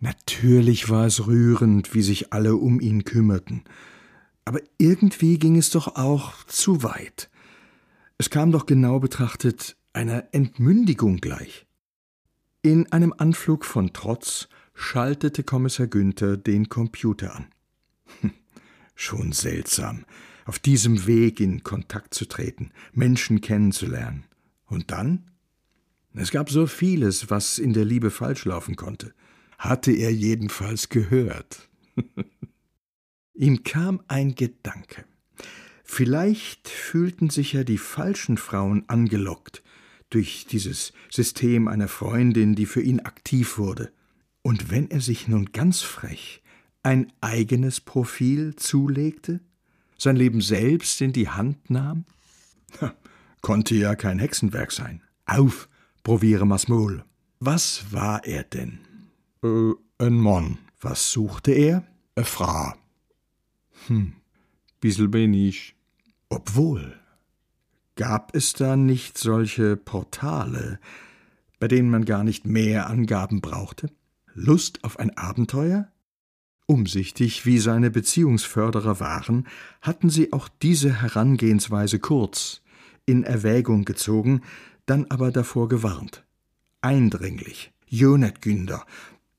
Natürlich 0.00 0.88
war 0.88 1.06
es 1.06 1.26
rührend, 1.26 1.94
wie 1.94 2.02
sich 2.02 2.32
alle 2.32 2.56
um 2.56 2.80
ihn 2.80 3.04
kümmerten. 3.04 3.64
Aber 4.44 4.60
irgendwie 4.78 5.38
ging 5.38 5.56
es 5.56 5.70
doch 5.70 5.96
auch 5.96 6.44
zu 6.44 6.82
weit. 6.82 7.28
Es 8.16 8.30
kam 8.30 8.52
doch 8.52 8.66
genau 8.66 9.00
betrachtet 9.00 9.76
einer 9.92 10.24
Entmündigung 10.32 11.18
gleich. 11.18 11.66
In 12.62 12.90
einem 12.92 13.12
Anflug 13.16 13.64
von 13.64 13.92
Trotz 13.92 14.48
schaltete 14.74 15.42
Kommissar 15.42 15.88
Günther 15.88 16.36
den 16.36 16.68
Computer 16.68 17.34
an. 17.34 17.46
Hm, 18.20 18.32
schon 18.94 19.32
seltsam, 19.32 20.04
auf 20.44 20.58
diesem 20.58 21.06
Weg 21.06 21.40
in 21.40 21.62
Kontakt 21.62 22.14
zu 22.14 22.26
treten, 22.26 22.70
Menschen 22.92 23.40
kennenzulernen. 23.40 24.24
Und 24.66 24.90
dann? 24.90 25.30
Es 26.14 26.30
gab 26.30 26.50
so 26.50 26.66
vieles, 26.66 27.30
was 27.30 27.58
in 27.58 27.72
der 27.72 27.84
Liebe 27.84 28.10
falsch 28.10 28.44
laufen 28.44 28.76
konnte. 28.76 29.14
Hatte 29.58 29.92
er 29.92 30.12
jedenfalls 30.12 30.88
gehört. 30.88 31.68
Ihm 33.34 33.64
kam 33.64 34.00
ein 34.08 34.34
Gedanke. 34.34 35.04
Vielleicht 35.84 36.68
fühlten 36.68 37.30
sich 37.30 37.52
ja 37.52 37.64
die 37.64 37.78
falschen 37.78 38.36
Frauen 38.36 38.84
angelockt 38.88 39.62
durch 40.10 40.46
dieses 40.46 40.92
System 41.10 41.68
einer 41.68 41.88
Freundin, 41.88 42.54
die 42.54 42.66
für 42.66 42.82
ihn 42.82 43.00
aktiv 43.00 43.58
wurde. 43.58 43.92
Und 44.42 44.70
wenn 44.70 44.90
er 44.90 45.00
sich 45.00 45.28
nun 45.28 45.52
ganz 45.52 45.82
frech 45.82 46.42
ein 46.82 47.12
eigenes 47.20 47.80
Profil 47.80 48.54
zulegte, 48.56 49.40
sein 49.98 50.16
Leben 50.16 50.40
selbst 50.40 51.00
in 51.00 51.12
die 51.12 51.28
Hand 51.28 51.70
nahm? 51.70 52.04
Konnte 53.40 53.74
ja 53.74 53.94
kein 53.94 54.18
Hexenwerk 54.18 54.72
sein. 54.72 55.02
Auf, 55.26 55.68
probiere 56.02 56.46
Masmol. 56.46 57.04
Was 57.40 57.92
war 57.92 58.24
er 58.24 58.44
denn? 58.44 58.80
Äh, 59.42 59.72
ein 59.98 60.14
Mann. 60.14 60.58
Was 60.80 61.10
suchte 61.12 61.52
er? 61.52 61.84
Eine 62.14 62.24
Frau. 62.24 62.72
Hm, 63.86 64.12
bissel 64.80 65.08
bin 65.08 65.34
ich. 65.34 65.74
Obwohl, 66.28 66.94
gab 67.96 68.34
es 68.34 68.52
da 68.52 68.76
nicht 68.76 69.18
solche 69.18 69.76
Portale, 69.76 70.78
bei 71.58 71.68
denen 71.68 71.90
man 71.90 72.04
gar 72.04 72.22
nicht 72.22 72.46
mehr 72.46 72.88
Angaben 72.88 73.40
brauchte? 73.40 73.90
Lust 74.34 74.84
auf 74.84 74.98
ein 74.98 75.16
Abenteuer? 75.16 75.88
Umsichtig, 76.66 77.46
wie 77.46 77.58
seine 77.58 77.90
Beziehungsförderer 77.90 79.00
waren, 79.00 79.46
hatten 79.80 80.10
sie 80.10 80.32
auch 80.32 80.48
diese 80.48 81.00
Herangehensweise 81.00 81.98
kurz 81.98 82.60
in 83.06 83.24
Erwägung 83.24 83.84
gezogen, 83.84 84.42
dann 84.84 85.06
aber 85.08 85.32
davor 85.32 85.68
gewarnt. 85.68 86.24
Eindringlich. 86.82 87.72
Jo 87.86 88.18
net, 88.18 88.42
Günder. 88.42 88.84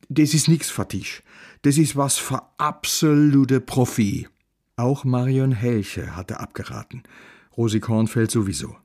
Das 0.10 0.34
is 0.34 0.48
nix 0.48 0.74
dich. 0.92 1.22
Das 1.62 1.78
is 1.78 1.96
was 1.96 2.18
für 2.18 2.42
absolute 2.58 3.62
Profi. 3.62 4.28
Auch 4.76 5.04
Marion 5.04 5.52
Helche 5.52 6.16
hatte 6.16 6.40
abgeraten. 6.40 7.04
Rosi 7.56 7.80
Kornfeld 7.80 8.32
sowieso. 8.32 8.76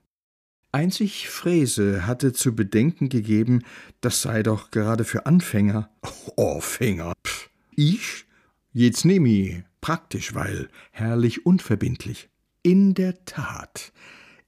Einzig 0.70 1.28
Fräse 1.30 2.06
hatte 2.06 2.32
zu 2.32 2.54
bedenken 2.54 3.08
gegeben, 3.08 3.62
das 4.00 4.20
sei 4.20 4.42
doch 4.42 4.70
gerade 4.70 5.04
für 5.04 5.24
Anfänger. 5.26 5.88
Oh, 6.36 6.60
Fänger. 6.60 7.12
Pff, 7.24 7.48
ich? 7.76 8.26
Jetzt 8.72 9.04
nehm 9.04 9.24
ich. 9.24 9.62
Praktisch, 9.80 10.34
weil 10.34 10.68
herrlich 10.90 11.46
unverbindlich. 11.46 12.28
In 12.62 12.92
der 12.94 13.24
Tat. 13.24 13.92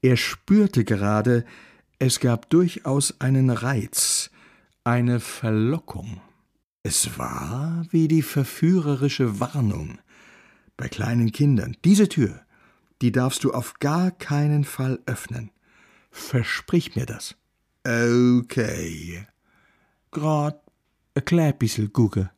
Er 0.02 0.16
spürte 0.16 0.84
gerade, 0.84 1.44
es 2.00 2.20
gab 2.20 2.50
durchaus 2.50 3.20
einen 3.20 3.50
Reiz, 3.50 4.30
eine 4.84 5.20
Verlockung. 5.20 6.20
Es 6.88 7.18
war 7.18 7.84
wie 7.90 8.06
die 8.06 8.22
verführerische 8.22 9.40
Warnung 9.40 9.98
bei 10.76 10.86
kleinen 10.86 11.32
Kindern. 11.32 11.76
Diese 11.84 12.08
Tür, 12.08 12.42
die 13.02 13.10
darfst 13.10 13.42
du 13.42 13.52
auf 13.52 13.80
gar 13.80 14.12
keinen 14.12 14.62
Fall 14.62 15.00
öffnen. 15.04 15.50
Versprich 16.12 16.94
mir 16.94 17.04
das. 17.04 17.34
Okay. 17.84 19.26
Grad 20.12 20.62
a 21.16 21.20
klein 21.22 21.58
bissel 21.58 21.88
gucke. 21.88 22.30